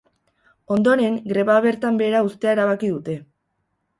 [0.75, 3.19] Ondoren, greba bertan behera uztea erabaki dute.